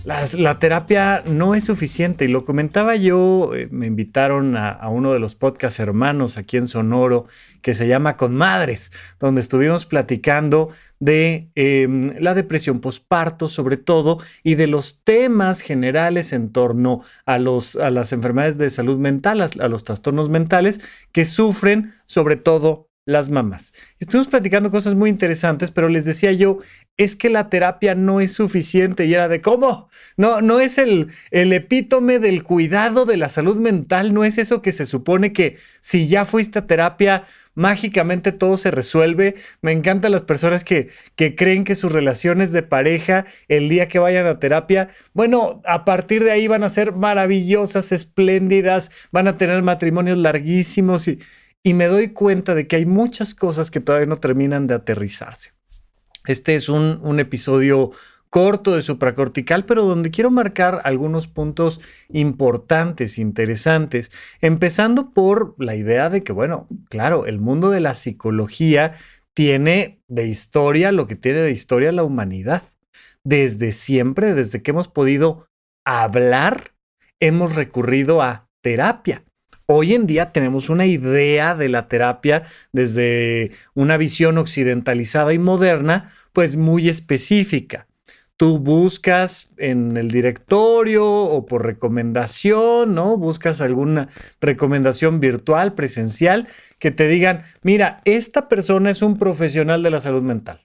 [0.06, 2.24] la, terapia no es suficiente.
[2.24, 6.68] Y lo comentaba yo, eh, me invitaron a, uno de los podcast hermanos aquí en
[6.68, 7.26] Sonoro,
[7.60, 14.18] que se llama Con Madres, donde estuvimos platicando de em, la depresión posparto, sobre todo,
[14.44, 19.40] y de los temas generales en torno a, los, a las enfermedades de salud mental,
[19.40, 20.80] a los trastornos mentales
[21.10, 23.72] que sufren sobre todo las mamás.
[24.00, 26.58] Estuvimos platicando cosas muy interesantes, pero les decía yo,
[26.96, 31.08] es que la terapia no es suficiente y era de cómo, no, no es el,
[31.30, 35.58] el epítome del cuidado de la salud mental, no es eso que se supone que
[35.80, 37.24] si ya fuiste a terapia,
[37.54, 39.34] mágicamente todo se resuelve.
[39.62, 43.98] Me encantan las personas que, que creen que sus relaciones de pareja, el día que
[43.98, 49.36] vayan a terapia, bueno, a partir de ahí van a ser maravillosas, espléndidas, van a
[49.36, 51.20] tener matrimonios larguísimos y
[51.62, 55.55] y me doy cuenta de que hay muchas cosas que todavía no terminan de aterrizarse.
[56.26, 57.92] Este es un, episodio
[58.30, 64.10] corto de supracortical, pero donde quiero marcar algunos puntos importantes, interesantes,
[64.40, 68.94] empezando por la idea de que, bueno, claro, el mundo de la psicología
[69.34, 72.62] tiene de historia lo que tiene de historia la humanidad.
[73.22, 75.48] Desde siempre, desde que hemos podido
[75.84, 76.74] hablar,
[77.20, 79.25] hemos recurrido a terapia.
[79.68, 86.08] Hoy en día tenemos una idea de la terapia desde una visión occidentalizada y moderna,
[86.32, 87.88] pues muy específica.
[88.36, 93.16] Tú buscas en el directorio o por recomendación, ¿no?
[93.16, 94.08] Buscas alguna
[94.40, 96.46] recomendación virtual, presencial,
[96.78, 100.60] que te digan, mira, esta persona es un profesional de la salud mental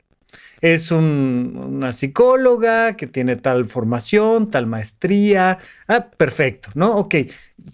[0.61, 5.57] es una psicóloga que tiene tal formación, tal maestría.
[5.87, 6.97] Ah, perfecto, ¿no?
[6.97, 7.15] Ok,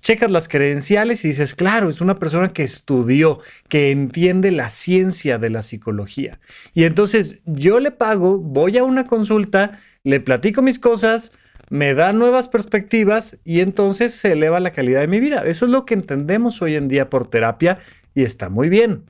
[0.02, 3.40] checas las credenciales y dices, claro, es una persona que estudió,
[3.70, 6.40] que entiende la ciencia de la psicología.
[6.74, 11.31] Y entonces yo le pago, voy a una consulta, le platico mis cosas,
[11.70, 15.44] me da nuevas perspectivas y entonces se eleva la calidad de mi vida.
[15.46, 17.80] Eso es lo que entendemos hoy en día por terapia
[18.14, 19.06] y está muy bien.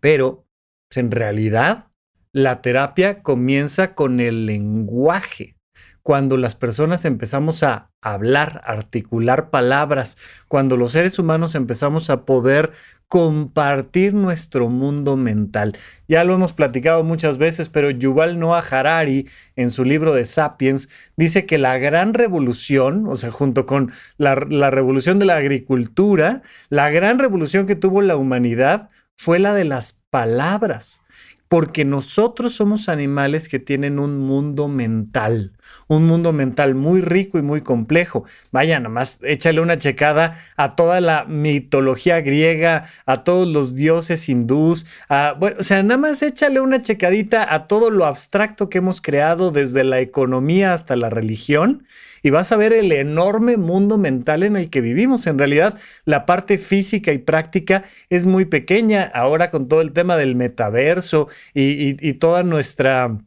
[0.00, 0.46] Pero
[0.94, 1.90] en realidad
[2.32, 5.56] la terapia comienza con el lenguaje.
[6.02, 10.18] Cuando las personas empezamos a hablar, articular palabras,
[10.48, 12.72] cuando los seres humanos empezamos a poder
[13.08, 15.76] compartir nuestro mundo mental.
[16.08, 20.88] Ya lo hemos platicado muchas veces, pero Yuval Noah Harari en su libro de Sapiens
[21.16, 26.42] dice que la gran revolución, o sea, junto con la, la revolución de la agricultura,
[26.68, 31.02] la gran revolución que tuvo la humanidad fue la de las palabras
[31.48, 35.52] porque nosotros somos animales que tienen un mundo mental,
[35.88, 38.24] un mundo mental muy rico y muy complejo.
[38.52, 44.86] Vaya, nomás échale una checada a toda la mitología griega, a todos los dioses hindús,
[45.38, 49.50] bueno, o sea, nada más échale una checadita a todo lo abstracto que hemos creado
[49.50, 51.84] desde la economía hasta la religión
[52.22, 55.26] y vas a ver el enorme mundo mental en el que vivimos.
[55.26, 60.16] En realidad, la parte física y práctica es muy pequeña ahora con todo el tema
[60.16, 63.18] del metaverso y, toda nuestra,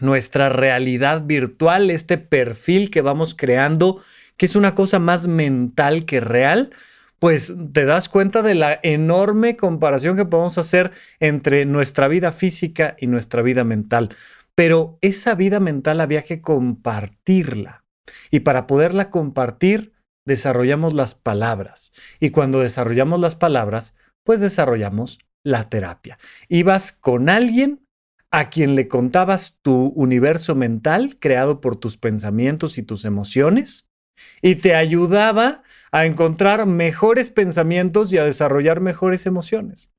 [0.00, 4.00] nuestra realidad virtual, este perfil que vamos creando,
[4.36, 6.70] que es una cosa más mental que real
[7.18, 12.96] pues te das cuenta de la enorme comparación que podemos hacer entre nuestra vida física
[12.98, 14.14] y nuestra vida mental.
[14.54, 17.84] Pero esa vida mental había que compartirla.
[18.30, 19.92] Y para poderla compartir,
[20.24, 21.92] desarrollamos las palabras.
[22.20, 26.18] Y cuando desarrollamos las palabras, pues desarrollamos la terapia.
[26.48, 27.86] Ibas con alguien
[28.30, 33.90] a quien le contabas tu universo mental creado por tus pensamientos y tus emociones
[34.42, 39.90] y te ayudaba a encontrar mejores pensamientos y a desarrollar mejores emociones.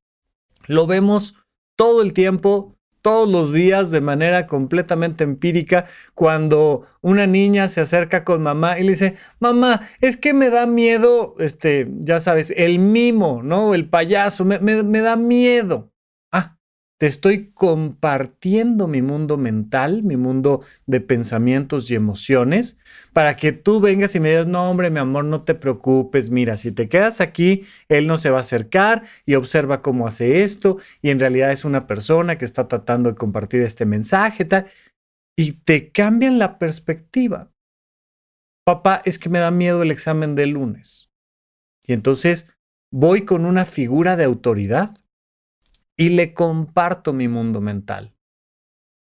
[0.68, 1.36] Lo vemos
[1.76, 5.86] todo el tiempo todos los días de manera completamente empírica
[6.16, 10.66] cuando una niña se acerca con mamá y le dice, mamá, es que me da
[10.66, 13.74] miedo, este, ya sabes, el mimo, ¿no?
[13.74, 15.92] El payaso, me, me da miedo.
[17.00, 22.78] Te estoy compartiendo mi mundo mental, mi mundo de pensamientos y emociones,
[23.14, 26.58] para que tú vengas y me digas, no, hombre, mi amor, no te preocupes, mira,
[26.58, 30.78] si te quedas aquí, él no se va a acercar y observa cómo hace esto,
[31.02, 34.68] y en realidad es una persona que está tratando de compartir este mensaje, tal,
[35.38, 37.50] y te cambian la perspectiva.
[38.66, 41.10] Papá, es que me da miedo el examen del lunes.
[41.88, 42.52] Y entonces
[42.92, 44.92] voy con una figura de autoridad
[46.00, 48.16] y le comparto mi mundo mental.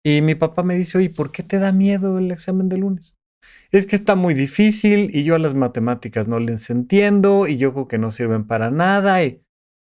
[0.04, 3.16] Y mi papá me dice, oye, ¿por qué te da miedo el examen de lunes?
[3.70, 7.72] Es que está muy difícil y yo a las matemáticas no les entiendo y yo
[7.72, 9.22] creo que no sirven para nada.
[9.22, 9.40] Y,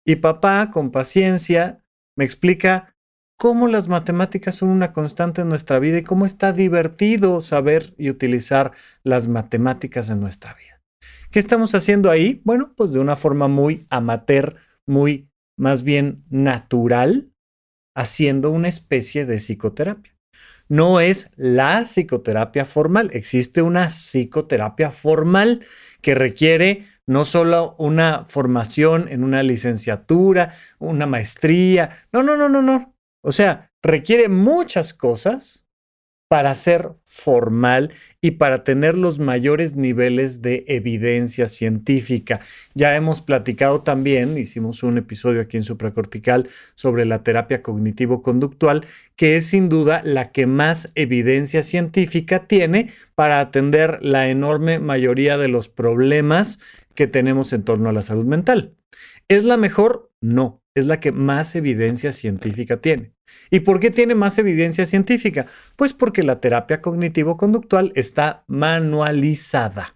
[0.06, 1.84] y papá, con paciencia,
[2.16, 2.96] me explica
[3.38, 8.12] cómo las matemáticas son una constante en nuestra vida y cómo está divertido saber y
[8.12, 8.72] utilizar
[9.04, 10.82] las matemáticas en nuestra vida.
[11.32, 12.42] ¿Qué estamos haciendo ahí?
[12.46, 14.56] Bueno, pues de una forma muy amateur,
[14.86, 15.28] muy
[15.58, 17.34] más bien natural,
[17.96, 20.16] haciendo una especie de psicoterapia.
[20.70, 25.64] No es la psicoterapia formal, existe una psicoterapia formal
[26.02, 32.62] que requiere no solo una formación en una licenciatura, una maestría, no, no, no, no,
[32.62, 32.96] no.
[33.22, 35.63] O sea, requiere muchas cosas
[36.34, 42.40] para ser formal y para tener los mayores niveles de evidencia científica.
[42.74, 48.84] Ya hemos platicado también, hicimos un episodio aquí en Supracortical sobre la terapia cognitivo-conductual,
[49.16, 55.38] que es sin duda la que más evidencia científica tiene para atender la enorme mayoría
[55.38, 56.58] de los problemas
[56.96, 58.74] que tenemos en torno a la salud mental.
[59.28, 60.12] ¿Es la mejor?
[60.20, 63.14] No es la que más evidencia científica tiene.
[63.50, 65.46] ¿Y por qué tiene más evidencia científica?
[65.76, 69.96] Pues porque la terapia cognitivo-conductual está manualizada.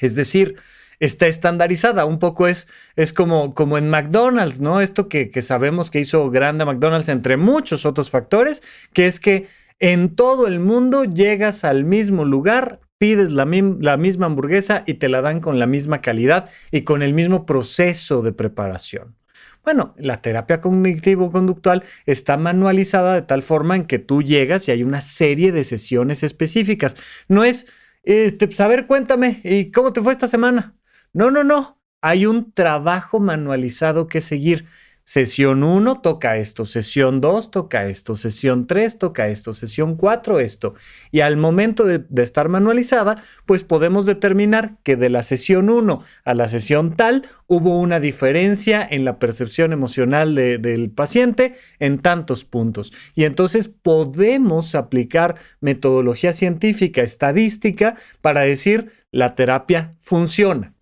[0.00, 0.56] Es decir,
[0.98, 2.04] está estandarizada.
[2.04, 4.80] Un poco es, es como, como en McDonald's, ¿no?
[4.80, 8.62] Esto que, sabemos que hizo grande McDonald's entre muchos otros factores,
[8.92, 9.46] que es que
[9.78, 13.44] en todo el mundo llegas al mismo lugar, pides la,
[13.80, 17.46] la misma hamburguesa y te la dan con la misma calidad y con el mismo
[17.46, 19.16] proceso de preparación.
[19.64, 24.82] Bueno, la terapia cognitivo-conductual está manualizada de tal forma en que tú llegas y hay
[24.82, 26.96] una serie de sesiones específicas.
[27.28, 27.66] No es,
[28.02, 30.76] este, a ver, cuéntame, ¿y cómo te fue esta semana?
[31.12, 31.80] No, no, no.
[32.00, 34.66] Hay un trabajo manualizado que seguir.
[35.04, 40.74] Sesión 1 toca esto, sesión 2 toca esto, sesión 3 toca esto, sesión 4 esto.
[41.10, 46.34] Y al momento de, estar manualizada, pues podemos determinar que de la sesión 1 a
[46.34, 52.92] la sesión tal hubo una diferencia en la percepción emocional del paciente en tantos puntos.
[53.16, 60.74] Y entonces podemos aplicar metodología científica, estadística, para decir la terapia funciona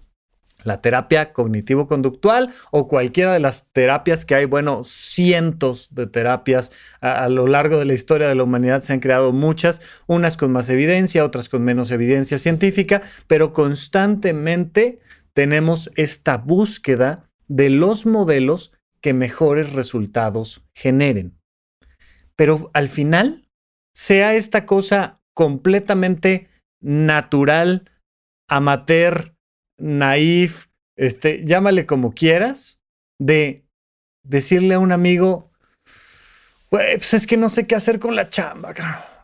[0.64, 7.28] la terapia cognitivo-conductual o cualquiera de las terapias que hay, bueno, cientos de terapias a,
[7.28, 10.68] lo largo de la historia de la humanidad se han creado muchas, unas con más
[10.68, 15.00] evidencia, otras con menos evidencia científica, pero constantemente
[15.32, 21.38] tenemos esta búsqueda de los modelos que mejores resultados generen.
[22.36, 23.48] Pero al final,
[23.94, 26.48] sea esta cosa completamente
[26.80, 27.90] natural,
[28.48, 29.34] amateur,
[29.80, 32.80] naif, este, llámale como quieras,
[33.18, 33.64] de
[34.22, 35.50] decirle a un amigo,
[36.68, 38.72] Pues es que no sé qué hacer con la chamba.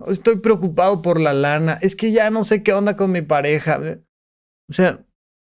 [0.08, 1.78] Estoy preocupado por la lana.
[1.80, 3.80] Es que ya no sé qué onda con mi pareja.
[4.68, 5.04] O sea,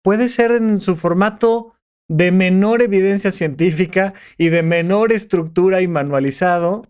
[0.03, 1.77] puede ser en su formato
[2.09, 6.87] de menor evidencia científica y de menor estructura y manualizado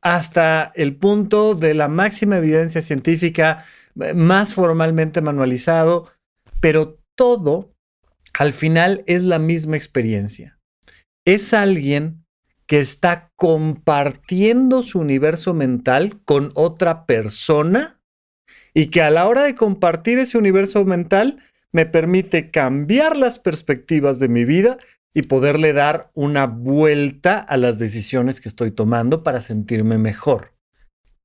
[0.00, 3.64] hasta el punto de la máxima evidencia científica
[4.14, 6.10] más formalmente manualizado,
[6.60, 7.74] pero todo
[8.32, 10.58] al final es la misma experiencia.
[11.26, 12.24] Es alguien
[12.66, 18.00] que está compartiendo su universo mental con otra persona
[18.72, 24.18] y que a la hora de compartir ese universo mental me permite cambiar las perspectivas
[24.18, 24.78] de mi vida
[25.12, 30.54] y poderle dar una vuelta a las decisiones que estoy tomando para sentirme mejor.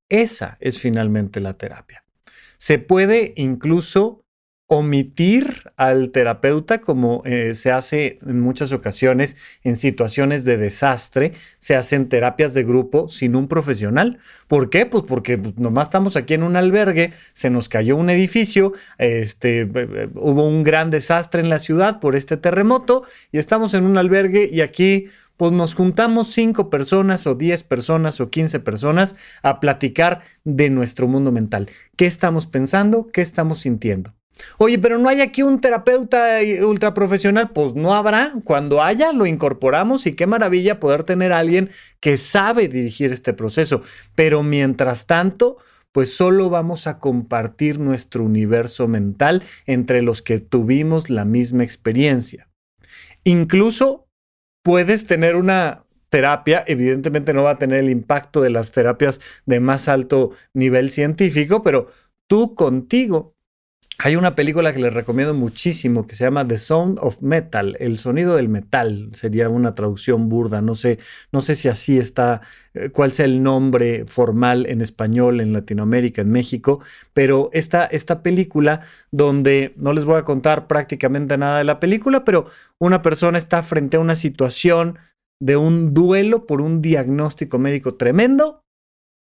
[0.10, 2.04] Esa es finalmente la terapia.
[2.58, 4.25] Se puede incluso
[4.68, 11.76] omitir al terapeuta como eh, se hace en muchas ocasiones en situaciones de desastre, se
[11.76, 14.18] hacen terapias de grupo sin un profesional.
[14.48, 14.88] ¿Por qué?
[14.88, 19.62] Pues porque pues, nomás estamos aquí en un albergue, se nos cayó un edificio, este,
[19.62, 23.86] eh, eh, hubo un gran desastre en la ciudad por este terremoto y estamos en
[23.86, 25.08] un albergue y aquí
[25.38, 31.08] pues nos juntamos cinco personas o diez personas o quince personas a platicar de nuestro
[31.08, 31.70] mundo mental.
[31.98, 33.10] ¿Qué estamos pensando?
[33.12, 34.16] ¿Qué estamos sintiendo?
[34.58, 37.52] Oye, pero no hay aquí un terapeuta ultra profesional.
[37.52, 38.32] Pues no habrá.
[38.44, 43.34] Cuando haya, lo incorporamos y qué maravilla poder tener a alguien que sabe dirigir este
[43.34, 43.82] proceso.
[44.16, 45.58] Pero mientras tanto,
[45.92, 52.50] pues solo vamos a compartir nuestro universo mental entre los que tuvimos la misma experiencia.
[53.24, 54.08] Incluso
[54.62, 59.60] puedes tener una terapia, evidentemente no va a tener el impacto de las terapias de
[59.60, 61.88] más alto nivel científico, pero
[62.28, 63.35] tú contigo
[63.98, 67.98] hay una película que les recomiendo muchísimo que se llama The Sound of Metal, el
[67.98, 71.00] sonido del metal, sería una traducción burda, no sé,
[71.32, 72.42] no sé si así está,
[72.74, 76.82] eh, cuál sea el nombre formal en español en Latinoamérica, en México,
[77.14, 82.26] pero esta, esta película donde no les voy a contar prácticamente nada de la película,
[82.26, 82.48] pero
[82.80, 84.98] una persona está frente a una situación
[85.42, 88.62] de un duelo por un diagnóstico médico tremendo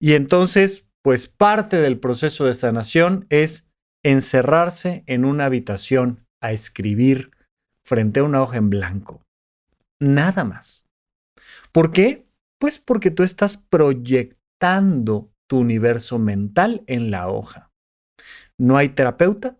[0.00, 3.69] y entonces, pues parte del proceso de sanación es
[4.02, 7.30] encerrarse en una habitación a escribir
[7.84, 9.22] frente a una hoja en blanco.
[10.00, 10.86] Nada más.
[11.72, 12.26] ¿Por qué?
[12.58, 17.70] Pues porque tú estás proyectando tu universo mental en la hoja.
[18.58, 19.58] No hay terapeuta,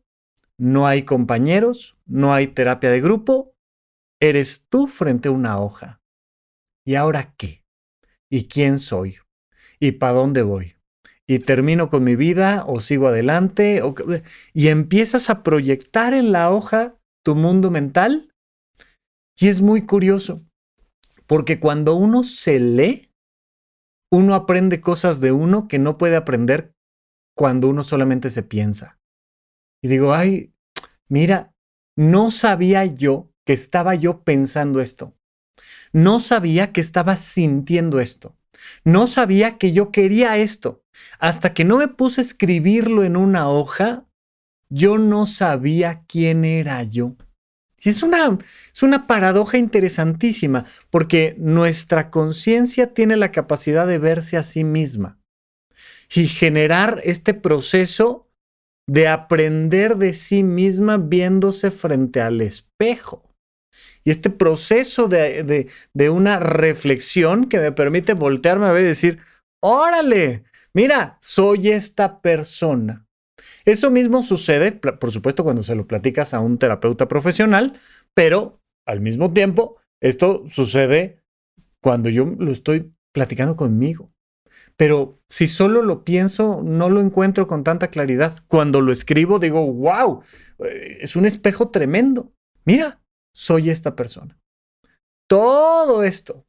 [0.58, 3.54] no hay compañeros, no hay terapia de grupo,
[4.20, 6.00] eres tú frente a una hoja.
[6.86, 7.64] ¿Y ahora qué?
[8.30, 9.18] ¿Y quién soy?
[9.78, 10.76] ¿Y para dónde voy?
[11.30, 13.80] Y termino con mi vida o sigo adelante
[14.52, 18.34] y empiezas a proyectar en la hoja tu mundo mental.
[19.38, 20.44] Y es muy curioso,
[21.28, 23.12] porque cuando uno se lee,
[24.10, 26.74] uno aprende cosas de uno que no puede aprender
[27.36, 28.98] cuando uno solamente se piensa.
[29.84, 30.52] Y digo, ay,
[31.08, 31.54] mira,
[31.96, 35.14] no sabía yo que estaba yo pensando esto.
[35.92, 38.36] No sabía que estaba sintiendo esto.
[38.82, 40.79] No sabía que yo quería esto.
[41.18, 44.06] Hasta que no me puse a escribirlo en una hoja,
[44.68, 47.16] yo no sabía quién era yo.
[47.82, 48.38] Y es una,
[48.72, 55.18] es una paradoja interesantísima, porque nuestra conciencia tiene la capacidad de verse a sí misma
[56.14, 58.26] y generar este proceso
[58.86, 63.30] de aprender de sí misma viéndose frente al espejo.
[64.02, 69.20] Y este proceso de, de, una reflexión que me permite voltearme a ver y decir,
[69.62, 70.44] órale,
[70.74, 73.06] mira, soy esta persona.
[73.64, 77.78] Eso mismo sucede, por supuesto, cuando se lo platicas a un terapeuta profesional,
[78.14, 81.22] pero al mismo tiempo, esto sucede
[81.82, 84.12] cuando yo lo estoy platicando conmigo.
[84.76, 88.38] Pero si solo lo pienso, no lo encuentro con tanta claridad.
[88.48, 90.22] Cuando lo escribo, digo, wow,
[90.58, 92.32] eh, es un espejo tremendo.
[92.64, 93.02] Mira,
[93.34, 94.38] soy esta persona.
[95.28, 96.46] Todo esto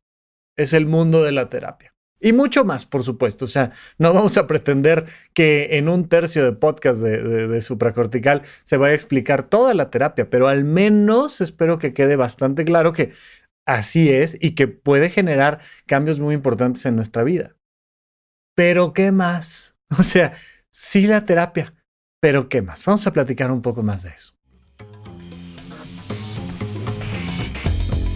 [0.57, 1.90] es el mundo de la terapia.
[2.23, 3.45] Y mucho más, por supuesto.
[3.45, 8.77] O sea, no vamos a pretender que en un tercio de podcast de, supracortical se
[8.77, 13.13] vaya a explicar toda la terapia, pero al menos espero que quede bastante claro que
[13.65, 17.55] así es y que puede generar cambios muy importantes en nuestra vida.
[18.55, 19.75] Pero ¿qué más?
[19.99, 20.31] O sea,
[20.69, 21.73] sí la terapia,
[22.21, 22.85] pero ¿qué más?
[22.85, 24.40] Vamos a platicar un poco más de eso.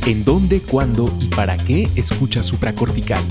[0.05, 3.23] ¿En dónde, cuándo y para qué escuchas supracortical?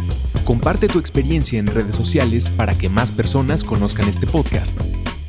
[0.45, 4.76] Comparte tu experiencia en redes sociales para que más personas conozcan este podcast.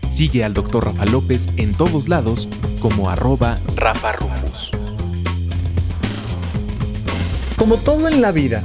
[0.10, 0.86] Sigue al Dr.
[0.86, 2.50] Rafa López en todos lados
[2.80, 4.72] como arroba Rafa Rufus.
[7.58, 8.64] Como todo en la vida,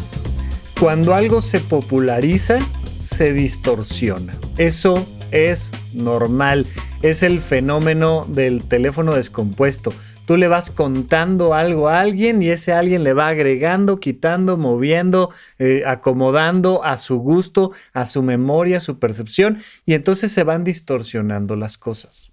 [0.81, 2.61] cuando algo se populariza,
[2.99, 4.39] se distorsiona.
[4.57, 6.67] Eso es normal.
[7.03, 9.93] Es el fenómeno del teléfono descompuesto.
[10.31, 15.31] Tú le vas contando algo a alguien y ese alguien le va agregando, quitando, moviendo,
[15.59, 20.63] eh, acomodando a su gusto, a su memoria, a su percepción y entonces se van
[20.63, 22.31] distorsionando las cosas.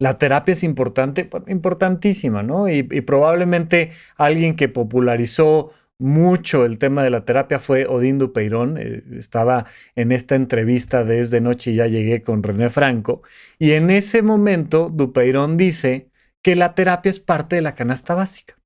[0.00, 2.68] La terapia es importante, importantísima, ¿no?
[2.68, 8.78] y probablemente alguien que popularizó mucho el tema de la terapia fue Odín Dupeirón.
[8.78, 13.22] Eh, estaba en esta entrevista desde noche y ya llegué con René Franco.
[13.60, 16.08] Y en ese momento Dupeirón dice
[16.42, 18.58] que la terapia es parte de la canasta básica.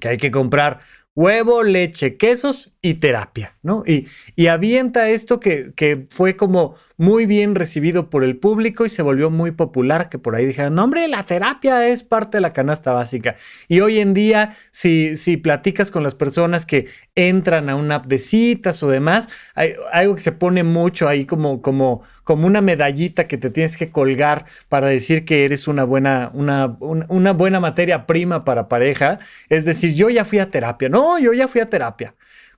[0.00, 0.80] Que hay que comprar
[1.14, 3.82] huevo, leche, quesos y terapia, ¿no?
[3.86, 8.90] Y, y avienta esto que, que, fue como muy bien recibido por el público y
[8.90, 12.40] se volvió muy popular, que por ahí dijeron, no, hombre, la terapia es parte de
[12.42, 13.36] la canasta básica.
[13.68, 18.06] Y hoy en día, si, si platicas con las personas que entran a una app
[18.06, 22.60] de citas o demás, hay algo que se pone mucho ahí como, como, como una
[22.60, 27.60] medallita que te tienes que colgar para decir que eres una buena, una, una buena
[27.60, 29.20] materia prima para pareja.
[29.48, 32.14] Es decir, yo ya fui a terapia, no, yo ya fui a terapia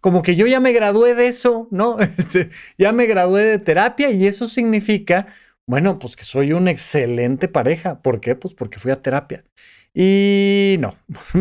[0.06, 1.98] como que yo ya me gradué de eso, ¿no?
[2.18, 5.26] Este, ya me gradué de terapia y eso significa,
[5.66, 8.00] bueno, pues que soy una excelente pareja.
[8.02, 8.36] ¿Por qué?
[8.36, 9.44] Pues porque fui a terapia.
[9.92, 10.94] Y no,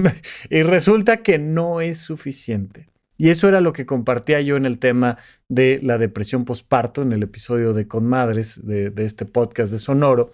[0.50, 2.89] y resulta que no es suficiente.
[3.17, 7.13] Y eso era lo que compartía yo en el tema de la depresión postparto, en
[7.13, 10.31] el episodio de Con Madres, de, este podcast de Sonoro.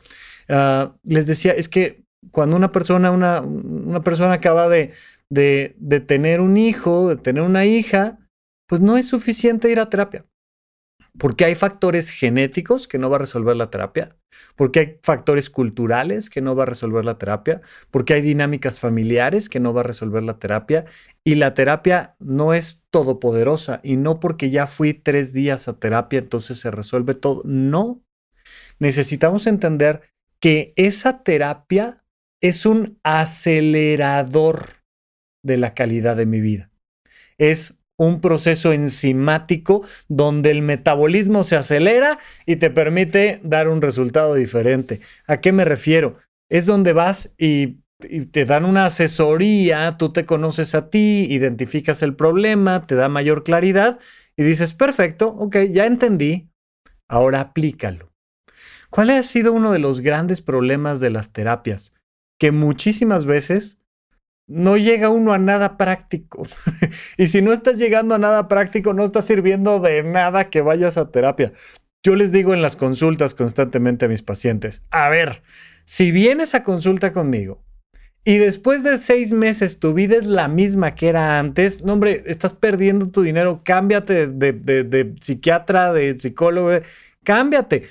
[0.48, 4.94] Ah, les decía, es que cuando una persona, una, una persona acaba de,
[5.32, 8.20] de, de, tener un hijo, de tener una hija,
[8.68, 10.26] pues no es suficiente ir a terapia.
[11.18, 14.18] Porque hay factores genéticos que no va a resolver la terapia,
[14.56, 17.62] porque hay factores culturales que no va a resolver la terapia,
[17.92, 20.86] porque hay dinámicas familiares que no va a resolver la terapia,
[21.24, 26.20] y la terapia no es todopoderosa, y no porque ya fui tres días a terapia,
[26.20, 27.42] entonces se resuelve todo.
[27.46, 28.02] No.
[28.80, 30.02] Necesitamos entender
[30.42, 32.04] que esa terapia
[32.42, 34.81] es un acelerador
[35.44, 36.70] de la calidad de mi vida.
[37.38, 42.18] Es un proceso enzimático donde el metabolismo se acelera
[42.48, 45.02] y te permite dar un resultado diferente.
[45.28, 46.18] ¿A qué me refiero?
[46.50, 47.78] Es donde vas y,
[48.32, 53.44] te dan una asesoría, tú te conoces a ti, identificas el problema, te da mayor
[53.44, 54.00] claridad
[54.36, 56.50] y dices, perfecto, ok, ya entendí,
[57.08, 58.12] ahora aplícalo.
[58.90, 61.94] ¿Cuál ha sido uno de los grandes problemas de las terapias?
[62.40, 63.81] Que muchísimas veces
[64.52, 66.44] no llega uno a nada práctico.
[67.18, 70.98] y si no estás llegando a nada práctico, no está sirviendo de nada que vayas
[70.98, 71.54] a terapia.
[72.04, 75.44] Yo les digo en las consultas constantemente a mis pacientes, a ver,
[75.86, 77.64] si vienes a consulta conmigo
[78.24, 82.24] y después de seis meses tu vida es la misma que era antes, no hombre,
[82.26, 86.72] estás perdiendo tu dinero, cámbiate de, de psiquiatra, de psicólogo,
[87.24, 87.84] cámbiate,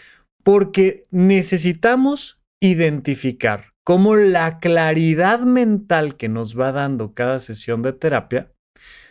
[0.42, 8.54] porque necesitamos identificar cómo la claridad mental que nos va dando cada sesión de terapia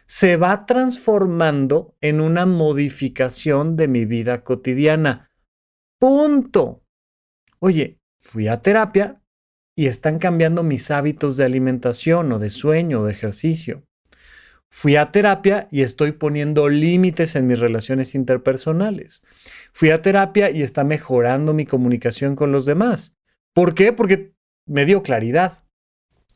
[0.06, 5.34] se va transformando en una modificación de mi vida cotidiana.
[6.00, 6.86] Punto.
[7.60, 9.22] Oye, fui a terapia
[9.76, 13.84] y están cambiando mis hábitos de alimentación o de sueño o de ejercicio.
[14.72, 19.24] Fui a terapia y estoy poniendo límites en mis relaciones interpersonales.
[19.74, 23.18] Fui a terapia y está mejorando mi comunicación con los demás.
[23.54, 23.92] ¿Por qué?
[23.92, 24.39] Porque
[24.70, 25.66] me dio claridad.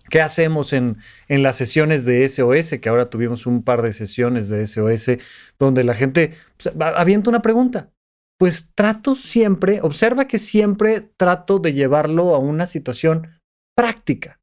[0.09, 0.97] ¿Qué hacemos en,
[1.29, 2.79] en, las sesiones de SOS?
[2.81, 5.11] Que ahora tuvimos un par de sesiones de SOS
[5.57, 7.89] donde la gente pues, avienta una pregunta.
[8.37, 13.39] Pues trato siempre, observa que siempre trato de llevarlo a una situación
[13.77, 14.41] práctica.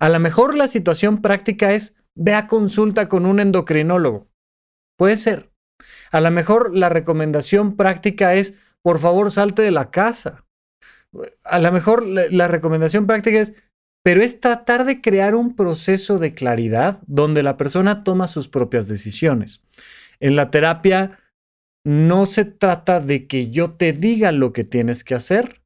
[0.00, 4.28] A lo mejor la situación práctica es ve a consulta con un endocrinólogo.
[4.98, 5.52] Puede ser.
[6.10, 10.44] A lo mejor la recomendación práctica es por favor salte de la casa
[11.44, 13.54] a lo mejor la, recomendación práctica es,
[14.02, 18.88] pero es tratar de crear un proceso de claridad donde la persona toma sus propias
[18.88, 19.60] decisiones.
[20.20, 21.18] En la terapia
[21.84, 25.59] no se trata de que yo te diga lo que tienes que hacer,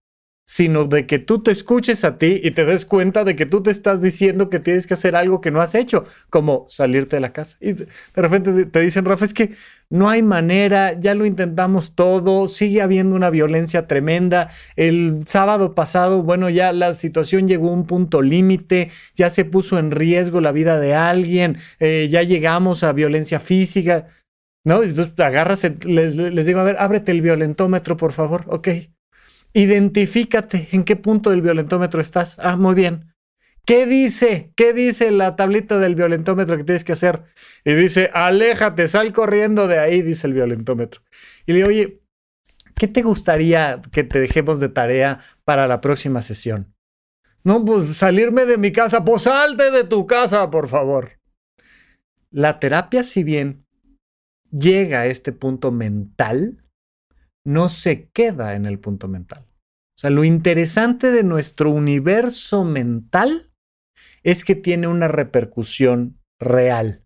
[0.44, 3.62] sino de que tú te escuches a ti y te des cuenta de que tú
[3.62, 7.20] te estás diciendo que tienes que hacer algo que no has hecho, como salirte de
[7.20, 7.57] la casa.
[7.61, 9.52] Y de repente te dicen, Rafa, es que
[9.88, 14.50] no hay manera, ya lo intentamos todo, sigue habiendo una violencia tremenda.
[14.76, 19.78] El sábado pasado, bueno, ya la situación llegó a un punto límite, ya se puso
[19.78, 24.09] en riesgo la vida de alguien, eh, ya llegamos a violencia física.
[24.66, 24.83] ¿No?
[24.83, 28.44] Entonces agarras, les, les digo, a ver, ábrete el violentómetro, por favor.
[28.48, 28.68] Ok,
[29.55, 32.37] Identifícate en qué punto del violentómetro estás.
[32.40, 33.14] Ah, muy bien.
[33.64, 34.53] ¿Qué dice?
[34.57, 37.23] ¿Qué dice la tablita del violentómetro que tienes que hacer?
[37.64, 41.03] Y dice, aléjate, sal corriendo de ahí, dice el violentómetro.
[41.47, 42.03] Y le digo, oye,
[42.75, 46.75] ¿qué te gustaría que te dejemos de tarea para la próxima sesión?
[47.45, 51.21] No, pues salirme de mi casa, pues salte de tu casa, por favor.
[52.31, 53.64] La terapia, si bien
[54.51, 56.63] llega a este punto mental,
[57.44, 59.44] no se queda en el punto mental.
[59.96, 63.52] O sea, lo interesante de nuestro universo mental
[64.22, 67.04] es que tiene una repercusión real.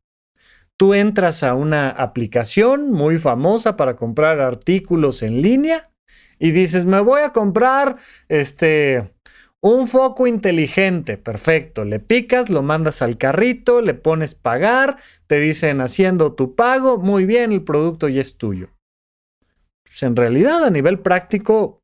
[0.79, 5.91] Tú entras a una aplicación muy famosa para comprar artículos en línea
[6.39, 7.97] y dices, me voy a comprar
[8.29, 9.13] este
[9.61, 11.85] un foco inteligente, perfecto.
[11.85, 17.27] Le picas, lo mandas al carrito, le pones pagar, te dicen haciendo tu pago, muy
[17.27, 18.71] bien, el producto ya es tuyo.
[19.89, 21.83] Pues en realidad, a nivel práctico,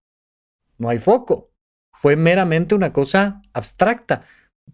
[0.78, 1.50] no hay foco.
[1.92, 4.22] Fue meramente una cosa abstracta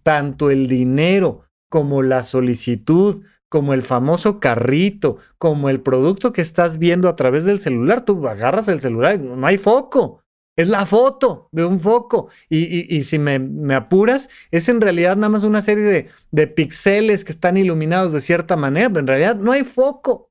[0.03, 6.79] tanto el dinero como la solicitud, como el famoso carrito, como el producto que estás
[6.79, 8.05] viendo a través del celular.
[8.05, 10.23] Tú agarras el celular, no hay foco.
[10.57, 12.29] Es la foto de un foco.
[12.49, 17.33] Y, si me, apuras, es en realidad nada más una serie de, de píxeles que
[17.33, 20.30] están iluminados de cierta manera, pero en realidad no hay foco.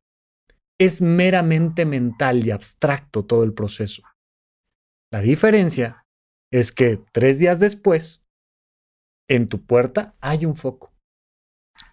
[0.79, 4.01] Es meramente mental y abstracto todo el proceso.
[5.11, 6.05] La diferencia
[6.51, 8.25] es que tres días después
[9.27, 10.91] en tu puerta hay un foco.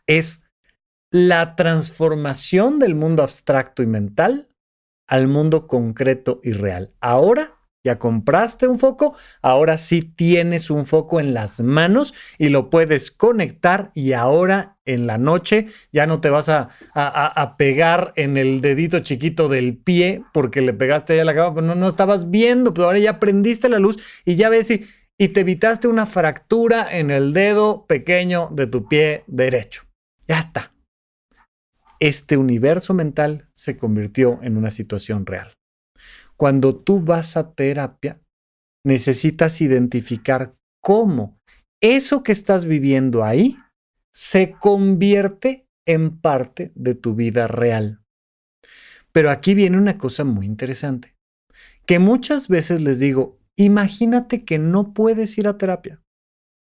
[0.07, 0.42] Es
[1.11, 4.49] la transformación del mundo abstracto y mental
[5.07, 6.94] al mundo concreto y real.
[7.01, 7.56] Ahora
[7.87, 13.12] ya compraste un foco, ahora sí tienes un foco en las manos y lo puedes
[13.12, 18.61] conectar y ahora en la noche ya no te vas a, a, pegar en el
[18.61, 22.29] dedito chiquito del pie porque le pegaste ahí a la cama, pero no, no estabas
[22.29, 24.85] viendo, pero ahora ya prendiste la luz y ya ves si
[25.18, 29.85] y te evitaste una fractura en el dedo pequeño de tu pie derecho.
[30.29, 30.75] Ya está.
[32.01, 35.55] Este universo mental se convirtió en una situación real.
[36.37, 38.20] Cuando tú vas a terapia,
[38.85, 41.38] necesitas identificar cómo
[41.83, 43.57] eso que estás viviendo ahí
[44.14, 48.03] se convierte en parte de tu vida real.
[49.12, 51.14] Pero aquí viene una cosa muy interesante,
[51.87, 56.03] que muchas veces les digo, Imagínate que no puedes ir a terapia.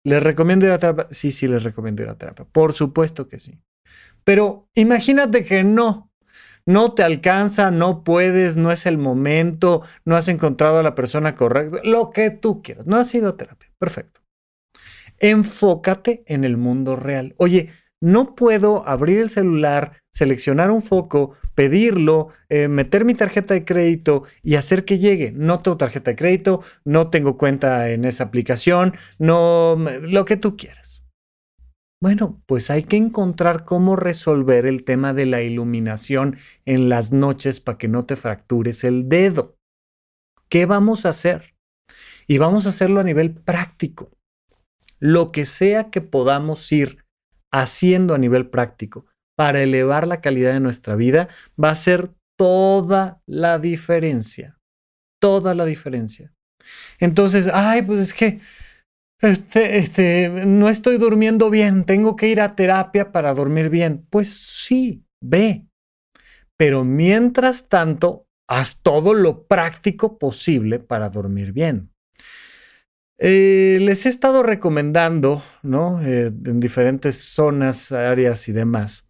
[0.06, 1.08] ¿Les recomiendo ir a terapia?
[1.10, 2.46] Sí, sí, les recomiendo ir a terapia.
[2.52, 3.60] Por supuesto que sí.
[4.24, 6.12] Pero imagínate que no.
[6.66, 11.36] No te alcanza, no puedes, no es el momento, no has encontrado a la persona
[11.36, 12.88] correcta, lo que tú quieras.
[12.88, 13.70] No has ido a terapia.
[13.78, 14.22] Perfecto.
[15.20, 17.36] Enfócate en el mundo real.
[17.38, 17.70] Oye,
[18.04, 24.24] no puedo abrir el celular, seleccionar un foco, pedirlo, eh, meter mi tarjeta de crédito
[24.42, 25.32] y hacer que llegue.
[25.32, 30.58] No tengo tarjeta de crédito, no tengo cuenta en esa aplicación, no lo que tú
[30.58, 30.83] quieras.
[32.04, 36.36] Bueno, pues hay que encontrar cómo resolver el tema de la iluminación
[36.66, 39.56] en las noches para que no te fractures el dedo.
[40.50, 41.56] ¿Qué vamos a hacer?
[42.28, 44.12] Y vamos a hacerlo a nivel práctico.
[45.00, 47.06] Lo que sea que podamos ir
[47.54, 49.06] haciendo a nivel práctico
[49.38, 54.60] para elevar la calidad de nuestra vida va a ser toda la diferencia.
[55.22, 56.34] Toda la diferencia.
[57.00, 58.42] Entonces, ay, pues es que
[59.24, 64.06] este, este, no estoy durmiendo bien, tengo que ir a terapia para dormir bien.
[64.10, 65.66] Pues sí, ve.
[66.58, 71.90] Pero mientras tanto, haz todo lo práctico posible para dormir bien.
[73.20, 76.02] Eh, les he estado recomendando, ¿no?
[76.02, 79.08] Eh, en diferentes zonas, áreas y demás,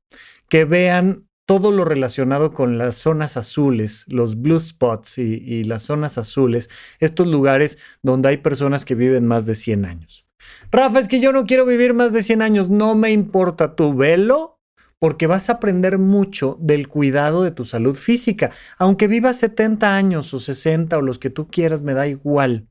[0.50, 6.18] que vean todo lo relacionado con las zonas azules, los blue spots y, las zonas
[6.18, 10.26] azules, estos lugares donde hay personas que viven más de 100 años.
[10.72, 13.94] Rafa, es que yo no quiero vivir más de 100 años, no me importa tu
[13.94, 14.60] velo,
[15.00, 20.34] porque vas a aprender mucho del cuidado de tu salud física, aunque vivas 70 años
[20.34, 22.70] o 60 o los que tú quieras, me da igual.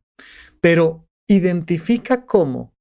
[0.61, 2.72] Pero identifica cómo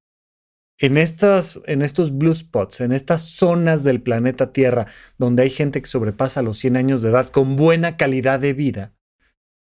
[0.81, 4.87] en, estas, en estos blue spots, en estas zonas del planeta Tierra,
[5.19, 8.91] donde hay gente que sobrepasa los 100 años de edad con buena calidad de vida,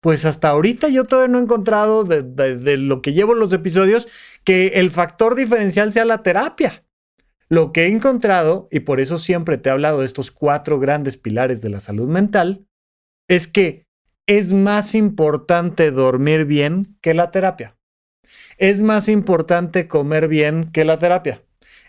[0.03, 4.09] pues hasta ahorita yo todavía no he encontrado de, de, lo que llevo los episodios
[4.43, 6.85] que el factor diferencial sea la terapia.
[7.49, 11.17] Lo que he encontrado, y por eso siempre te he hablado de estos cuatro grandes
[11.17, 12.67] pilares de la salud mental,
[13.29, 13.87] es que
[14.27, 17.76] es más importante dormir bien que la terapia.
[18.59, 21.43] Es más importante comer bien que la terapia.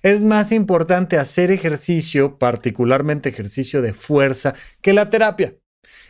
[0.03, 5.55] Es más importante hacer ejercicio, particularmente ejercicio de fuerza, que la terapia.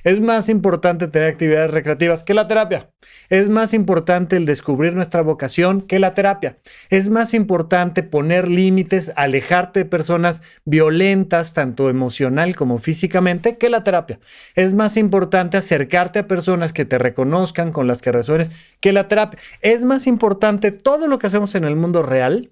[0.04, 2.92] Es más importante tener actividades recreativas que la terapia.
[3.30, 6.58] Es más importante el descubrir nuestra vocación que la terapia.
[6.90, 13.84] Es más importante poner límites, alejarte de personas violentas, tanto emocional como físicamente, que la
[13.84, 14.20] terapia.
[14.56, 19.08] Es más importante acercarte a personas que te reconozcan, con las que resuenes, que la
[19.08, 19.40] terapia.
[19.62, 22.52] Es más importante todo lo que hacemos en el mundo real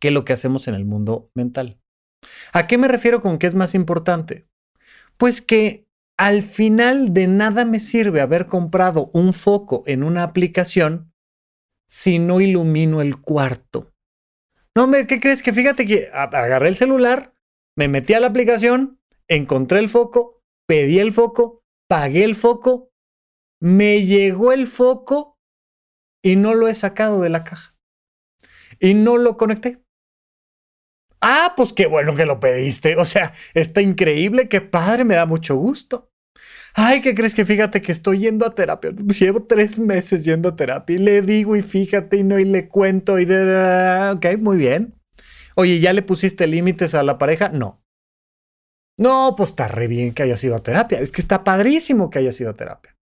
[0.00, 1.80] que lo que hacemos en el mundo mental.
[2.52, 4.46] ¿A qué me refiero con que es más importante?
[5.16, 5.87] Pues que
[6.18, 11.14] al final de nada me sirve haber comprado un foco en una aplicación
[11.88, 13.94] si no ilumino el cuarto.
[14.76, 15.42] No, hombre, ¿qué crees?
[15.42, 17.34] Que fíjate que agarré el celular,
[17.76, 22.90] me metí a la aplicación, encontré el foco, pedí el foco, pagué el foco,
[23.60, 25.38] me llegó el foco
[26.22, 27.76] y no lo he sacado de la caja.
[28.80, 29.82] Y no lo conecté.
[31.20, 32.96] Ah, pues qué bueno que lo pediste.
[32.96, 36.07] O sea, está increíble, qué padre, me da mucho gusto.
[36.80, 38.92] Ay, ¿qué crees que fíjate que estoy yendo a terapia?
[38.92, 42.68] Llevo tres meses yendo a terapia y le digo y fíjate y no y le
[42.68, 44.12] cuento y de...
[44.14, 44.94] Ok, muy bien.
[45.56, 47.48] Oye, ¿ya le pusiste límites a la pareja?
[47.48, 47.82] No.
[48.96, 51.00] No, pues está re bien que haya sido a terapia.
[51.00, 52.96] Es que está padrísimo que haya sido a terapia.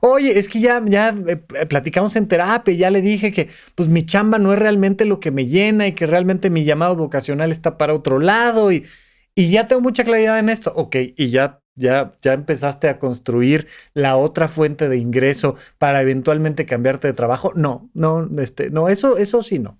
[0.00, 4.06] Oye, es que ya, ya eh, platicamos en terapia, ya le dije que pues mi
[4.06, 7.78] chamba no es realmente lo que me llena y que realmente mi llamado vocacional está
[7.78, 8.86] para otro lado y,
[9.34, 10.72] y ya tengo mucha claridad en esto.
[10.76, 16.66] Ok, y ya, ya, ya empezaste a construir la otra fuente de ingreso para eventualmente
[16.66, 17.52] cambiarte de trabajo.
[17.54, 19.78] No, no, este, no, eso, eso sí no.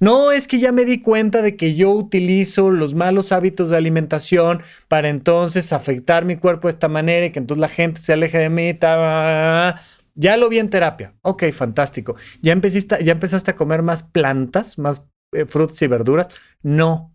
[0.00, 3.76] No, es que ya me di cuenta de que yo utilizo los malos hábitos de
[3.76, 8.12] alimentación para entonces afectar mi cuerpo de esta manera y que entonces la gente se
[8.12, 8.76] aleje de mí.
[10.14, 11.14] ya lo vi en terapia.
[11.22, 12.16] Ok, fantástico.
[12.40, 16.28] ¿Ya empezaste, ya empezaste a comer más plantas, más eh, frutas y verduras?
[16.62, 17.14] No.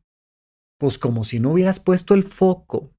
[0.80, 2.94] Pues como si no hubieras puesto el foco.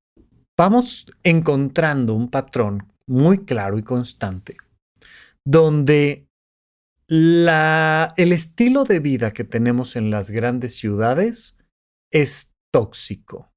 [0.59, 4.57] Vamos encontrando un patrón muy claro y constante
[5.47, 6.29] donde
[7.07, 11.55] la, el estilo de vida que tenemos en las grandes ciudades
[12.11, 13.53] es tóxico.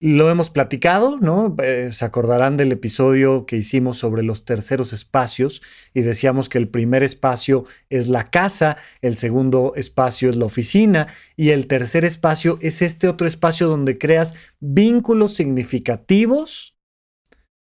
[0.00, 1.56] Lo hemos platicado, ¿no?
[1.62, 5.62] Eh, se acordarán del episodio que hicimos sobre los terceros espacios
[5.94, 11.06] y decíamos que el primer espacio es la casa, el segundo espacio es la oficina
[11.36, 16.76] y el tercer espacio es este otro espacio donde creas vínculos significativos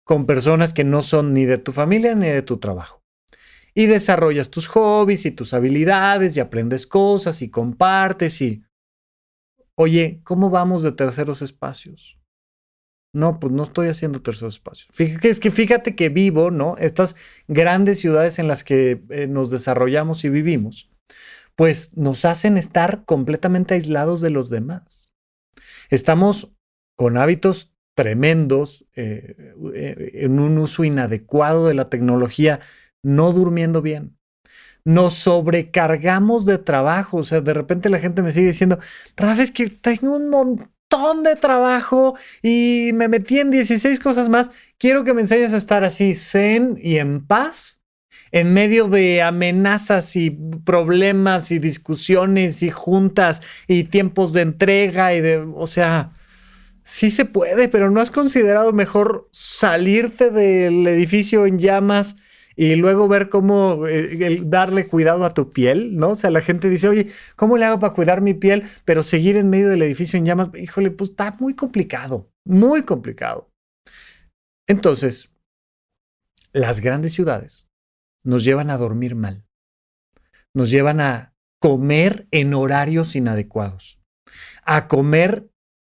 [0.05, 3.03] con personas que no son ni de tu familia ni de tu trabajo
[3.73, 8.63] y desarrollas tus hobbies y tus habilidades y aprendes cosas y compartes y...
[9.75, 12.18] Oye, ¿cómo vamos de terceros espacios?
[13.13, 14.89] No, pues no estoy haciendo terceros espacios.
[14.93, 16.78] Fíjate, es que fíjate que vivo, ¿no?
[16.78, 17.15] Estas
[17.48, 20.91] grandes ciudades en las que eh, nos desarrollamos y vivimos,
[21.56, 25.12] pues nos hacen estar completamente aislados de los demás.
[25.89, 26.54] Estamos
[26.95, 32.60] con hábitos tremendos, eh, eh, en un uso inadecuado de la tecnología,
[33.04, 34.17] no durmiendo bien.
[34.86, 37.17] Nos sobrecargamos de trabajo.
[37.17, 38.80] O sea, de repente la gente me sigue diciendo,
[39.17, 40.72] Rafa, es que tengo un montón
[41.23, 44.49] de trabajo y me metí en 16 cosas más.
[44.80, 47.84] Quiero que me enseñes a estar así, zen y en paz,
[48.32, 50.32] en medio de amenazas y
[50.65, 56.10] problemas y discusiones y juntas y tiempos de entrega y de, o sea,
[56.84, 62.17] sí se puede, pero ¿no has considerado mejor salirte del edificio en llamas?
[62.62, 66.10] Y luego ver cómo eh, darle cuidado a tu piel, ¿no?
[66.10, 69.38] O sea, la gente dice, oye, ¿cómo le hago para cuidar mi piel, pero seguir
[69.38, 70.50] en medio del edificio en llamas?
[70.54, 73.50] Híjole, pues está muy complicado, muy complicado.
[74.67, 75.34] Entonces,
[76.52, 77.69] las grandes ciudades
[78.26, 79.45] nos llevan a dormir mal,
[80.54, 84.02] nos llevan a comer en horarios inadecuados,
[84.65, 85.50] a comer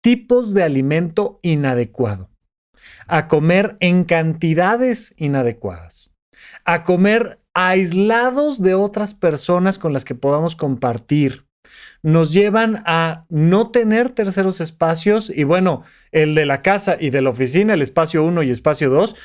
[0.04, 2.30] tipos de alimento inadecuado,
[3.08, 6.12] a comer en cantidades inadecuadas
[6.72, 11.48] a comer aislados de otras personas con las que podamos compartir.
[12.04, 17.24] Nos llevan a no tener terceros espacios y bueno, el de la casa y de
[17.24, 19.16] la oficina, el espacio 1 y espacio 2,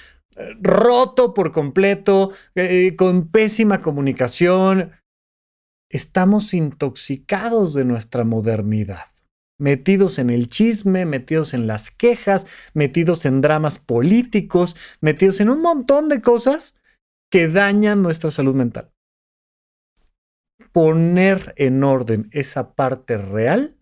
[0.62, 4.92] roto por completo, eh, con pésima comunicación.
[5.90, 9.04] Estamos intoxicados de nuestra modernidad
[9.56, 15.62] metidos en el chisme, metidos en las quejas, metidos en dramas políticos, metidos en un
[15.62, 16.74] montón de cosas
[17.34, 18.92] que dañan nuestra salud mental.
[20.70, 23.74] Poner en orden esa parte real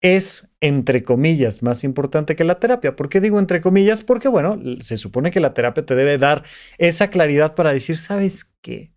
[0.00, 2.94] es, entre comillas, más importante que la terapia.
[2.94, 4.04] ¿Por qué digo entre comillas?
[4.04, 6.44] Porque, bueno, se supone que la terapia te debe dar
[6.78, 8.94] esa claridad para decir, ¿sabes qué?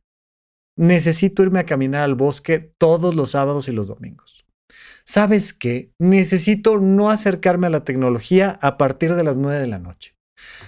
[0.77, 4.45] Necesito irme a caminar al bosque todos los sábados y los domingos.
[5.05, 5.91] ¿Sabes qué?
[5.97, 10.16] Necesito no acercarme a la tecnología a partir de las nueve de la noche.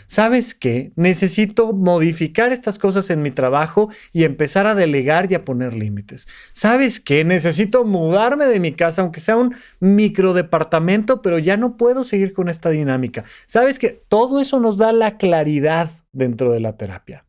[0.06, 0.92] ¿Sabes qué?
[0.96, 6.28] Necesito modificar estas cosas en mi trabajo y empezar a delegar y a poner límites.
[6.52, 7.24] ¿Sabes qué?
[7.24, 12.50] Necesito mudarme de mi casa, aunque sea un microdepartamento, pero ya no puedo seguir con
[12.50, 13.24] esta dinámica.
[13.46, 14.04] ¿Sabes qué?
[14.08, 17.26] Todo eso nos da la claridad dentro de la terapia.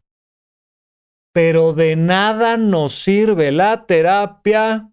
[1.33, 4.90] Pero de nada nos sirve la terapia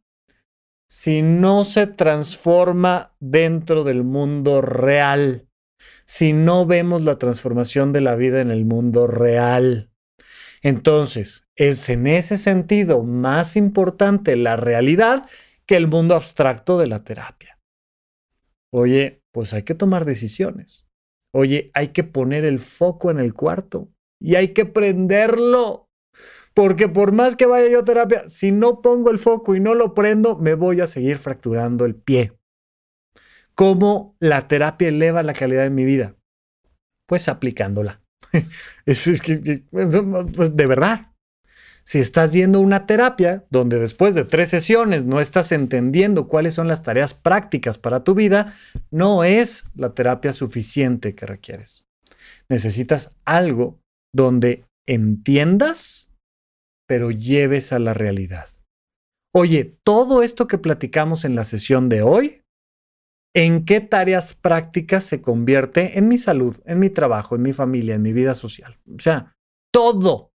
[0.90, 5.47] si no se transforma dentro del mundo real
[6.08, 9.92] si no vemos la transformación de la vida en el mundo real.
[10.64, 15.30] Entonces, es en ese sentido más importante la realidad
[15.66, 17.60] que el mundo abstracto de la terapia.
[18.72, 20.88] Oye, pues hay que tomar decisiones.
[21.34, 23.90] Oye, hay que poner el foco en el cuarto
[24.20, 25.90] y hay que prenderlo.
[26.54, 29.76] Porque por más que vaya yo a terapia, si no pongo el foco y no
[29.76, 32.37] lo prendo, me voy a seguir fracturando el pie.
[33.58, 36.16] ¿Cómo la terapia eleva la calidad de mi vida?
[37.08, 38.04] Pues aplicándola.
[38.86, 41.02] es, que, pues, de verdad.
[41.84, 46.54] Si estás yendo a una terapia donde después de tres sesiones no estás entendiendo cuáles
[46.54, 48.54] son las tareas prácticas para tu vida,
[48.92, 51.86] no es la terapia suficiente que requieres.
[52.50, 53.80] Necesitas algo
[54.14, 56.12] donde entiendas,
[56.88, 58.50] pero lleves a la realidad.
[59.34, 62.42] Oye, todo esto que platicamos en la sesión de hoy
[63.38, 67.94] en qué tareas prácticas se convierte en mi salud, en mi trabajo, en mi familia,
[67.94, 68.80] en mi vida social.
[68.90, 69.36] O sea,
[69.72, 70.32] todo,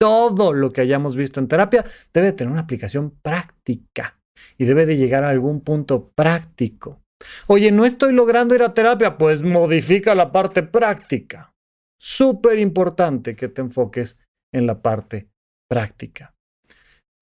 [0.00, 1.84] todo lo que hayamos visto en terapia
[2.14, 4.18] debe tener una aplicación práctica
[4.56, 7.02] y debe de llegar a algún punto práctico.
[7.48, 11.52] Oye, no estoy logrando ir a terapia, pues modifica la parte práctica.
[12.00, 14.18] Súper importante que te enfoques
[14.54, 15.28] en la parte
[15.68, 16.34] práctica.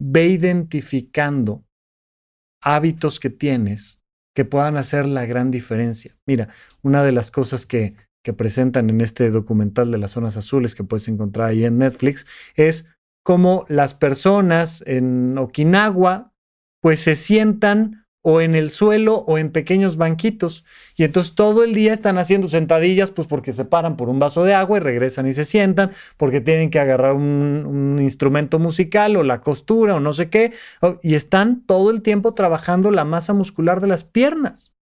[0.01, 1.65] Ve identificando
[2.63, 4.06] hábitos que tienes
[4.37, 6.15] que puedan hacer la gran diferencia.
[6.27, 6.49] Mira,
[6.83, 10.85] una de las cosas que, que presentan en este documental de las zonas azules que
[10.85, 12.87] puedes encontrar ahí en Netflix es
[13.25, 16.35] cómo las personas en Okinawa
[16.83, 20.65] pues se sientan o en el suelo o en pequeños banquitos.
[20.97, 24.43] Y entonces todo el día están haciendo sentadillas, pues porque se paran por un vaso
[24.43, 29.23] de agua y regresan y se sientan, porque tienen que agarrar un, instrumento musical o
[29.23, 30.53] la costura o no sé qué,
[31.05, 34.75] y están todo el tiempo trabajando la masa muscular de las piernas.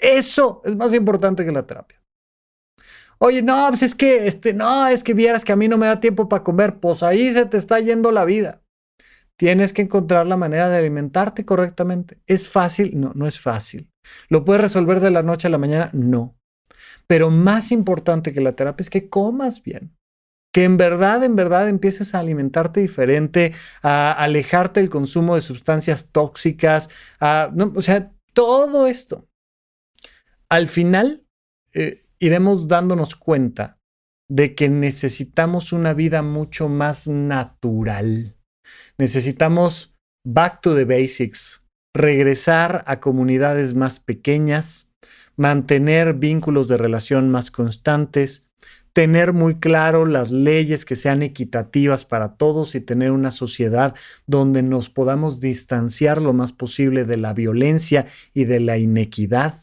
[0.00, 2.02] Eso es más importante que la terapia.
[3.18, 5.86] Oye, no, pues es que, este, no, es que vieras que a mí no me
[5.86, 8.60] da tiempo para comer, pues ahí se te está yendo la vida.
[9.36, 12.18] Tienes que encontrar la manera de alimentarte correctamente.
[12.26, 12.98] ¿Es fácil?
[12.98, 13.90] No, no es fácil.
[14.28, 15.90] ¿Lo puedes resolver de la noche a la mañana?
[15.92, 16.38] No.
[17.06, 19.94] Pero más importante que la terapia es que comas bien.
[20.52, 26.12] Que en verdad, en verdad empieces a alimentarte diferente, a alejarte del consumo de sustancias
[26.12, 26.88] tóxicas,
[27.20, 29.28] a, o sea, todo esto.
[30.48, 31.26] Al final,
[31.74, 33.78] eh, iremos dándonos cuenta
[34.28, 38.35] de que necesitamos una vida mucho más natural
[38.98, 41.60] Necesitamos back to the basics,
[41.94, 44.90] regresar a comunidades más pequeñas,
[45.36, 48.48] mantener vínculos de relación más constantes,
[48.94, 53.94] tener muy claro las leyes que sean equitativas para todos y tener una sociedad
[54.26, 59.54] donde nos podamos distanciar lo más posible de la violencia y de la inequidad.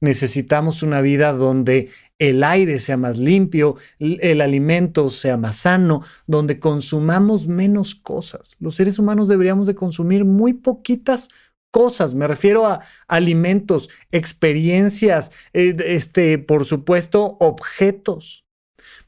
[0.00, 6.60] Necesitamos una vida donde el aire sea más limpio, el alimento sea más sano, donde
[6.60, 8.56] consumamos menos cosas.
[8.60, 11.28] Los seres humanos deberíamos de consumir muy poquitas
[11.72, 18.44] cosas, me refiero a alimentos, experiencias, eh, este, por supuesto, objetos.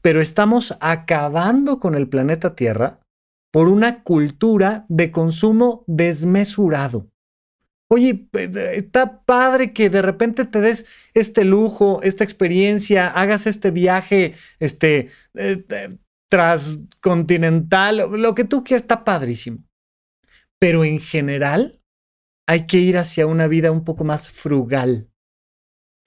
[0.01, 2.99] Pero estamos acabando con el planeta Tierra
[3.51, 7.12] por una cultura de consumo desmesurado.
[7.93, 8.27] Oye,
[8.73, 15.09] está padre que de repente te des este lujo, esta experiencia, hagas este viaje, este,
[15.35, 15.63] eh,
[16.27, 19.59] transcontinental, lo que tú quieras, está padrísimo.
[20.59, 21.83] Pero en general,
[22.47, 25.11] hay que ir hacia una vida un poco más frugal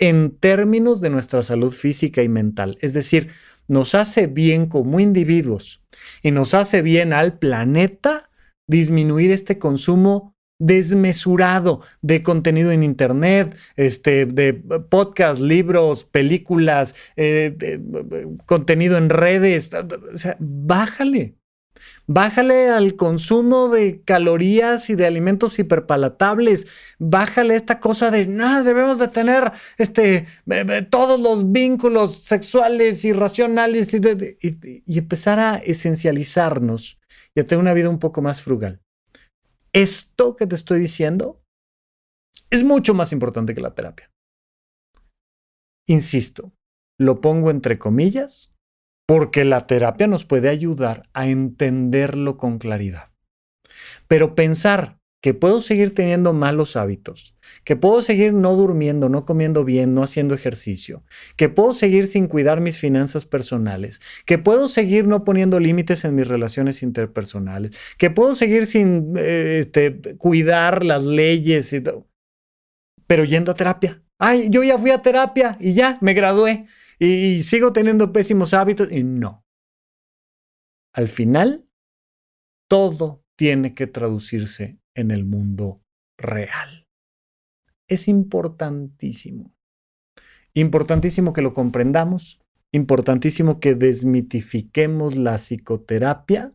[0.01, 2.77] en términos de nuestra salud física y mental.
[2.81, 3.31] Es decir,
[3.69, 5.85] nos hace bien como individuos
[6.21, 8.29] y nos hace bien al planeta
[8.69, 17.81] disminuir este consumo desmesurado de contenido en internet, este, de podcasts, libros, películas, eh,
[18.47, 19.71] contenido en redes.
[20.15, 21.35] O sea, bájale.
[22.07, 26.69] Bájale al consumo de calorías y de alimentos hiperpalatables.
[26.99, 30.27] Bájale esta cosa de nada, debemos de tener este,
[30.89, 36.99] todos los vínculos sexuales y racionales y empezar a esencializarnos
[37.35, 38.81] y a tener una vida un poco más frugal
[39.77, 41.43] esto que te estoy diciendo
[42.49, 44.11] es mucho más importante que la terapia.
[45.87, 46.55] Insisto,
[46.99, 48.55] lo pongo entre comillas,
[49.07, 53.13] porque la terapia nos puede ayudar a entenderlo con claridad.
[54.09, 59.65] Pero pensar que puedo seguir teniendo malos hábitos, que puedo seguir no durmiendo, no comiendo
[59.65, 61.05] bien, no haciendo ejercicio,
[61.37, 66.15] que puedo seguir sin cuidar mis finanzas personales, que puedo seguir no poniendo límites en
[66.15, 71.75] mis relaciones interpersonales, que puedo seguir sin eh, este, cuidar las leyes,
[73.07, 74.03] pero yendo a terapia.
[74.19, 76.67] Ay, yo ya fui a terapia y ya me gradué
[76.99, 79.45] y sigo teniendo pésimos hábitos y no.
[80.93, 81.69] Al final,
[82.69, 85.81] todo tiene que traducirse en el mundo
[86.19, 86.87] real.
[87.89, 89.55] Es importantísimo.
[90.55, 92.41] Importantísimo que lo comprendamos,
[92.73, 96.51] importantísimo que desmitifiquemos la psicoterapia,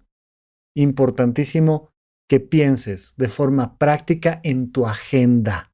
[0.75, 1.91] importantísimo
[2.27, 5.70] que pienses de forma práctica en tu agenda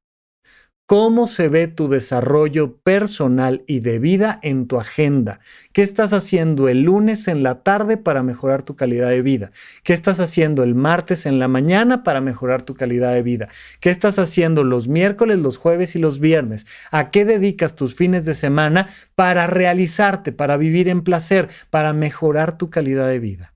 [0.88, 5.38] ¿Cómo se ve tu desarrollo personal y de vida en tu agenda?
[5.74, 9.50] ¿Qué estás haciendo el lunes en la tarde para mejorar tu calidad de vida?
[9.82, 13.48] ¿Qué estás haciendo el martes en la mañana para mejorar tu calidad de vida?
[13.80, 16.66] ¿Qué estás haciendo los miércoles, los jueves y los viernes?
[16.90, 22.56] ¿A qué dedicas tus fines de semana para realizarte, para vivir en placer, para mejorar
[22.56, 23.52] tu calidad de vida?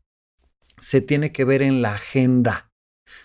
[0.81, 2.69] Se tiene que ver en la agenda.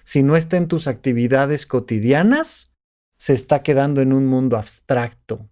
[0.06, 2.72] Si no está en tus actividades cotidianas,
[3.18, 5.50] se está quedando en un mundo abstracto.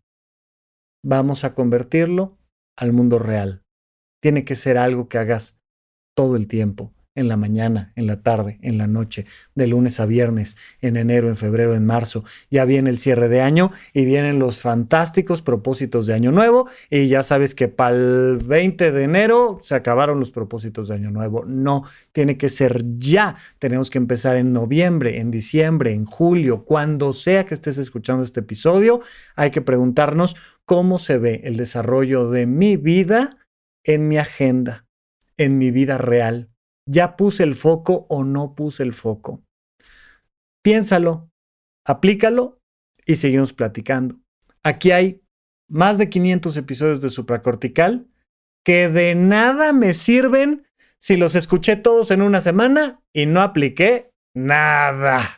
[1.04, 2.34] Vamos a convertirlo
[2.78, 3.64] al mundo real.
[4.22, 5.60] Tiene que ser algo que hagas
[6.16, 10.06] todo el tiempo en la mañana, en la tarde, en la noche, de lunes a
[10.06, 12.26] viernes, en enero, en febrero, en marzo.
[12.52, 17.08] Ya viene el cierre de año y vienen los fantásticos propósitos de año nuevo y
[17.08, 21.46] ya sabes que para el 20 de enero se acabaron los propósitos de año nuevo.
[21.46, 23.38] No, tiene que ser ya.
[23.60, 28.42] Tenemos que empezar en noviembre, en diciembre, en julio, cuando sea que estés escuchando este
[28.42, 29.00] episodio,
[29.36, 30.36] hay que preguntarnos
[30.66, 33.38] cómo se ve el desarrollo de mi vida
[33.86, 34.86] en mi agenda,
[35.38, 36.50] en mi vida real
[36.88, 39.44] ¿Ya puse el foco o no puse el foco?
[40.64, 41.30] Piénsalo,
[41.86, 42.60] aplícalo
[43.06, 44.20] y seguimos platicando.
[44.64, 45.22] Aquí hay
[45.68, 48.08] más de 500 episodios de supracortical
[48.64, 50.68] que de nada me sirven
[51.00, 55.38] si los escuché todos en una semana y no apliqué nada.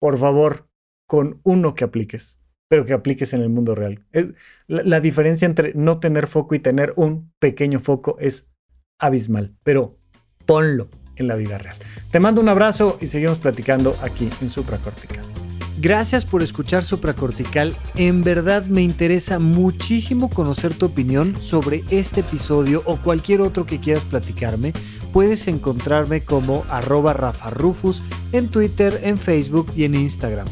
[0.00, 0.68] Por favor,
[1.08, 4.04] con uno que apliques, pero que apliques en el mundo real.
[4.66, 8.52] La, la diferencia entre no tener foco y tener un pequeño foco es
[9.00, 9.98] abismal, pero
[10.46, 11.76] ponlo en la vida real.
[12.10, 15.24] Te mando un abrazo y seguimos platicando aquí en Supracortical.
[15.80, 17.74] Gracias por escuchar Supracortical.
[17.96, 23.80] En verdad me interesa muchísimo conocer tu opinión sobre este episodio o cualquier otro que
[23.80, 24.72] quieras platicarme.
[25.12, 30.46] Puedes encontrarme como arroba Rafa Rufus en Twitter, en Facebook y en Instagram.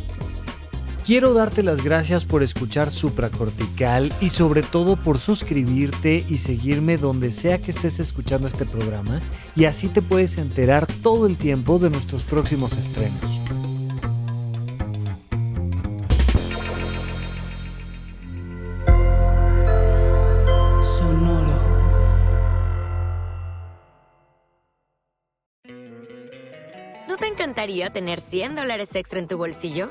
[1.05, 7.32] Quiero darte las gracias por escuchar Supracortical y sobre todo por suscribirte y seguirme donde
[7.32, 9.20] sea que estés escuchando este programa
[9.57, 13.40] y así te puedes enterar todo el tiempo de nuestros próximos estrenos.
[20.80, 21.59] Sonoro.
[27.09, 29.90] ¿No te encantaría tener 100 dólares extra en tu bolsillo?